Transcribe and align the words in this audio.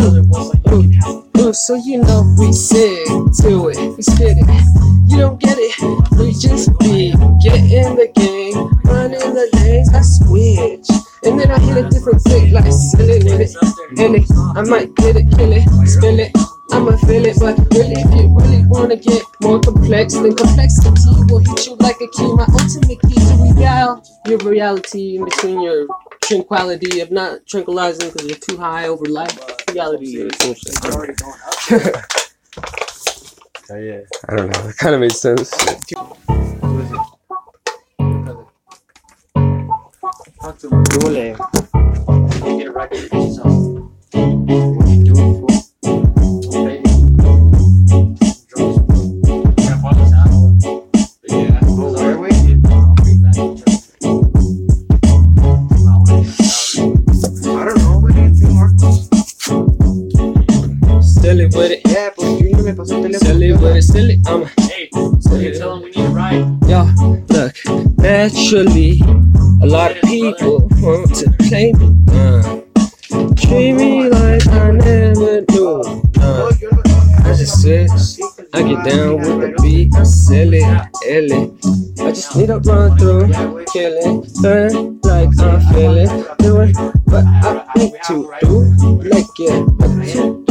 Ooh, 0.00 0.90
ooh, 1.38 1.52
so 1.52 1.74
you 1.74 1.98
know 1.98 2.34
we 2.38 2.52
sick 2.52 3.06
to 3.42 3.68
it, 3.68 3.96
we 3.96 4.02
spit 4.02 4.38
it. 4.38 4.46
You 5.08 5.18
don't 5.18 5.40
get 5.40 5.56
it, 5.58 5.74
we 6.18 6.32
just 6.32 6.76
be 6.80 7.12
get 7.42 7.60
in 7.62 7.96
the 7.96 8.10
game, 8.14 8.70
running 8.84 9.18
the 9.18 9.48
lanes, 9.54 9.92
I 9.94 10.02
switch. 10.02 10.88
And 11.24 11.38
then 11.38 11.50
I 11.50 11.58
hit 11.58 11.84
a 11.84 11.88
different 11.88 12.22
flick 12.22 12.52
like 12.52 12.70
silly 12.72 13.22
with 13.22 13.40
it. 13.40 13.54
And 13.98 14.16
it, 14.16 14.30
I 14.56 14.62
might 14.62 14.94
get 14.96 15.16
it, 15.16 15.30
kill 15.36 15.52
it, 15.52 15.64
spill 15.86 16.18
it. 16.18 16.32
I'ma 16.72 16.96
feel 17.06 17.24
it, 17.24 17.36
but 17.38 17.56
really, 17.72 17.94
if 17.96 18.10
you 18.14 18.36
really 18.36 18.66
wanna 18.66 18.96
get 18.96 19.22
more 19.40 19.60
complex, 19.60 20.14
then 20.14 20.34
complexity 20.34 21.10
will 21.28 21.38
hit 21.38 21.66
you 21.66 21.76
like 21.76 22.00
a 22.00 22.08
key. 22.08 22.34
My 22.34 22.46
ultimate 22.50 23.00
key 23.02 23.14
to 23.14 23.36
regal 23.40 24.02
your 24.26 24.38
reality 24.38 25.16
in 25.16 25.24
between 25.24 25.60
your 25.60 25.86
tranquility 26.24 27.00
of 27.00 27.12
not 27.12 27.46
tranquilizing 27.46 28.10
because 28.10 28.26
you're 28.26 28.38
too 28.38 28.56
high 28.56 28.88
over 28.88 29.04
life. 29.06 29.53
Reality 29.74 30.16
is 30.18 30.32
Oh, 33.70 33.76
yeah. 33.78 34.00
I 34.28 34.36
don't 34.36 34.50
know. 34.50 34.68
It 34.68 34.76
kind 34.78 34.94
of 34.94 35.00
made 35.00 35.12
sense. 35.12 35.50
Talk 40.40 40.58
to 40.60 40.68
him. 40.70 41.63
Silly 61.24 61.46
with 61.46 61.70
it. 61.70 61.80
Yeah, 61.86 62.10
pues 62.14 62.38
Junior 62.38 62.62
me 62.62 62.74
pasó 62.74 63.02
el 63.02 63.14
Silly 63.14 63.48
teléfono. 63.48 63.62
with 63.62 63.76
it. 63.76 63.82
Silly. 63.82 64.20
I'm 64.26 64.44
Hey, 64.68 64.90
so 65.20 65.36
you 65.36 65.54
tell 65.54 65.76
him 65.76 65.82
we 65.84 65.90
need 65.90 66.04
a 66.04 66.08
ride. 66.10 66.44
Yo, 66.68 66.84
look, 67.30 67.54
naturally, 67.96 69.00
a 69.62 69.66
lot 69.66 69.92
of 69.92 70.02
people 70.02 70.68
want 70.82 71.14
to 71.14 71.30
play 71.48 71.72
me. 71.72 71.96
Uh, 72.12 72.60
treat 73.36 73.72
me 73.72 74.10
like 74.10 74.46
I 74.48 74.72
never 74.72 75.40
knew. 75.48 75.80
Uh, 76.20 76.52
I 77.24 77.32
just 77.32 77.62
switch, 77.62 78.20
I 78.52 78.62
get 78.62 78.84
down 78.84 79.16
with 79.20 79.40
the 79.40 79.54
beat. 79.62 79.94
I'm 79.96 80.04
silly, 80.04 80.60
illy. 81.08 81.50
I 82.04 82.10
just 82.10 82.36
need 82.36 82.50
a 82.50 82.58
run 82.58 82.98
through, 82.98 83.28
kill 83.72 83.94
it, 83.96 84.42
burn 84.42 85.00
like 85.04 85.30
I'm 85.40 85.60
feeling, 85.72 86.26
doing 86.38 86.74
what 87.08 87.24
I 87.24 87.72
need 87.76 87.94
to 88.08 88.30
do. 88.42 89.08
Like 89.08 89.24
yeah, 89.38 89.60
one, 89.60 90.06
two, 90.06 90.43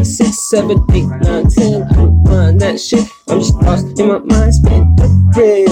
like 0.00 0.06
six, 0.06 0.48
seven, 0.48 0.82
eight, 0.94 1.04
nine, 1.04 1.46
ten. 1.50 1.82
I 1.82 1.92
don't 1.92 2.22
mind 2.24 2.60
that 2.62 2.80
shit. 2.80 3.06
I'm 3.28 3.38
just 3.38 3.54
lost 3.56 3.98
in 4.00 4.08
my 4.08 4.18
mind, 4.18 4.54
spin 4.54 4.96
different. 4.96 5.68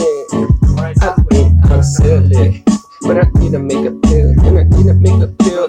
I 1.01 1.17
mean, 1.31 1.59
I'm 1.65 1.83
silly, 1.83 2.62
but 3.03 3.17
I 3.17 3.31
need 3.41 3.53
to 3.53 3.59
make 3.59 3.87
a 3.87 3.91
pill, 3.91 4.31
and 4.45 4.59
I 4.59 4.65
need 4.65 4.84
to 4.84 4.95
make 4.95 5.23
a 5.23 5.29
pill 5.29 5.68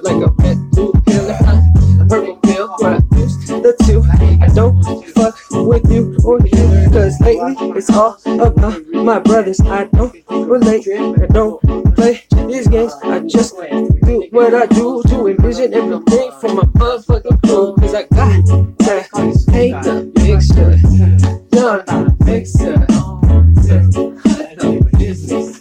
with 5.69 5.91
you 5.91 6.17
or 6.25 6.39
you, 6.39 6.89
cause 6.89 7.21
lately 7.21 7.53
it's 7.77 7.91
all 7.91 8.17
about 8.25 8.83
my 8.87 9.19
brothers. 9.19 9.61
I 9.61 9.83
don't 9.85 10.15
relate, 10.31 10.87
I 10.87 11.27
don't 11.27 11.61
play 11.95 12.23
these 12.47 12.67
games. 12.67 12.93
I 13.03 13.19
just 13.19 13.55
do 13.55 14.27
what 14.31 14.55
I 14.55 14.65
do 14.65 15.03
to 15.09 15.27
envision 15.27 15.75
everything 15.75 16.31
for 16.41 16.55
my 16.55 16.63
motherfucking 16.63 17.43
crew. 17.43 17.75
Cause 17.77 17.93
I 17.93 18.03
got 18.03 18.45
to 18.47 18.65
paint 18.79 19.83
the 19.83 20.11
picture, 20.15 20.73
young 21.55 22.17
picture. 22.25 22.85
Business. 24.97 25.59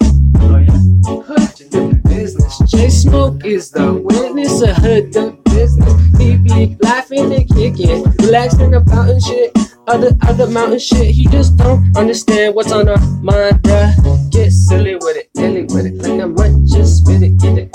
Business. 2.04 2.58
J 2.70 2.88
Smoke 2.88 3.44
is 3.44 3.70
the 3.70 3.92
witness 3.92 4.62
of 4.62 4.76
hood 4.76 5.12
the 5.12 5.36
business. 5.44 6.18
He 6.18 6.36
be 6.36 6.76
laughing 6.80 7.32
and 7.32 7.46
kicking, 7.48 8.04
relaxing 8.22 8.74
about 8.74 9.10
and 9.10 9.22
shit. 9.22 9.67
Other 9.88 10.14
other 10.28 10.46
mountain 10.46 10.78
shit, 10.78 11.12
he 11.12 11.24
just 11.28 11.56
don't 11.56 11.96
understand 11.96 12.54
what's 12.54 12.70
on 12.72 12.88
our 12.90 12.98
mind, 13.22 13.62
bruh. 13.62 14.30
Get 14.30 14.50
silly 14.50 14.96
with 14.96 15.16
it, 15.16 15.30
silly 15.34 15.62
with 15.62 15.86
it, 15.86 15.94
like 15.96 16.20
I 16.20 16.26
might 16.26 16.62
just 16.66 16.98
spit 16.98 17.22
it, 17.22 17.38
get 17.38 17.56
it. 17.56 17.74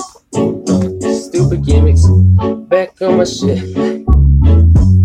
Stupid 1.11 1.65
gimmicks, 1.65 2.05
back 2.69 3.01
on 3.01 3.17
my 3.17 3.23
shit. 3.23 3.92